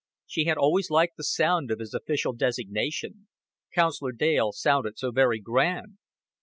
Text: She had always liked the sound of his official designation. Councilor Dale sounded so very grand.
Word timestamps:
She 0.25 0.45
had 0.45 0.57
always 0.57 0.89
liked 0.89 1.17
the 1.17 1.23
sound 1.23 1.69
of 1.69 1.77
his 1.79 1.93
official 1.93 2.33
designation. 2.33 3.27
Councilor 3.71 4.13
Dale 4.13 4.51
sounded 4.51 4.97
so 4.97 5.11
very 5.11 5.39
grand. 5.39 5.99